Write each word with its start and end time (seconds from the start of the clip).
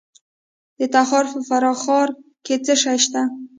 د 0.77 0.81
تخار 0.93 1.25
په 1.33 1.39
فرخار 1.47 2.09
کې 2.45 2.55
څه 2.65 2.73
شی 2.83 2.97
شته؟ 3.05 3.21